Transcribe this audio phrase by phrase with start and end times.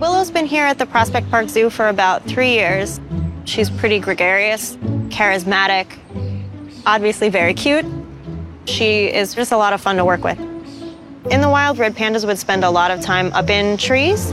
[0.00, 3.00] Willow's been here at the Prospect Park Zoo for about three years.
[3.46, 4.76] She's pretty gregarious,
[5.08, 5.98] charismatic,
[6.86, 7.84] obviously very cute.
[8.66, 10.38] She is just a lot of fun to work with.
[11.32, 14.32] In the wild, red pandas would spend a lot of time up in trees.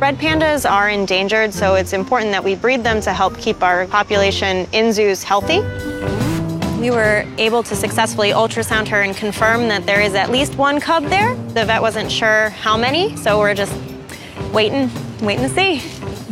[0.00, 3.86] Red pandas are endangered, so it's important that we breed them to help keep our
[3.88, 5.60] population in zoos healthy.
[6.80, 10.80] We were able to successfully ultrasound her and confirm that there is at least one
[10.80, 11.34] cub there.
[11.48, 13.74] The vet wasn't sure how many, so we're just
[14.58, 14.90] waiting,
[15.20, 15.74] waiting to see.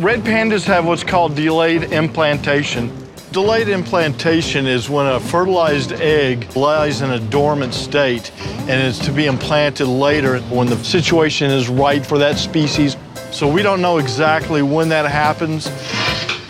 [0.03, 2.91] Red pandas have what's called delayed implantation.
[3.31, 8.33] Delayed implantation is when a fertilized egg lies in a dormant state
[8.69, 12.97] and is to be implanted later when the situation is right for that species.
[13.31, 15.69] So we don't know exactly when that happens,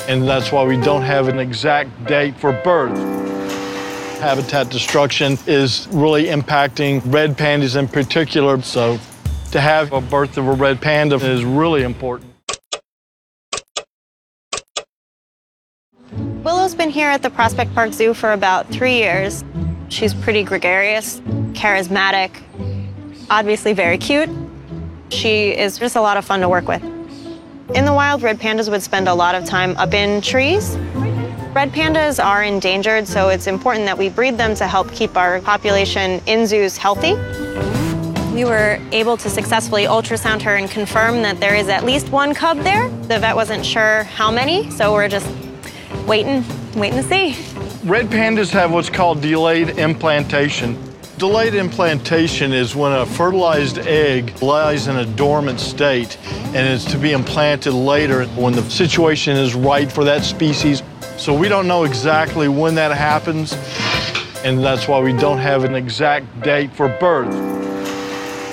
[0.08, 2.96] and that's why we don't have an exact date for birth.
[4.20, 8.98] Habitat destruction is really impacting red pandas in particular, so
[9.56, 12.30] to have a birth of a red panda is really important.
[16.45, 19.45] Willow's been here at the Prospect Park Zoo for about three years.
[19.88, 21.21] She's pretty gregarious,
[21.54, 22.30] charismatic,
[23.30, 24.29] obviously very cute.
[25.09, 26.85] She is just a lot of fun to work with.
[27.74, 30.76] In the wild, red pandas would spend a lot of time up in trees.
[31.54, 35.41] Red pandas are endangered, so it's important that we breed them to help keep our
[35.41, 37.15] population in zoos healthy.
[38.37, 42.34] We were able to successfully ultrasound her and confirm that there is at least one
[42.34, 42.90] cub there.
[42.90, 45.26] The vet wasn't sure how many, so we're just
[46.06, 47.34] waiting, waiting to see.
[47.88, 50.76] Red pandas have what's called delayed implantation.
[51.16, 56.98] Delayed implantation is when a fertilized egg lies in a dormant state and is to
[56.98, 60.82] be implanted later when the situation is right for that species.
[61.16, 63.54] So we don't know exactly when that happens,
[64.44, 67.66] and that's why we don't have an exact date for birth.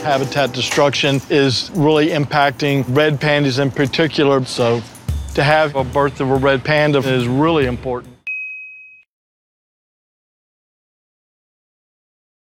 [0.03, 4.81] Habitat destruction is really impacting red pandas in particular, so
[5.33, 8.12] to have a birth of a red panda is really important.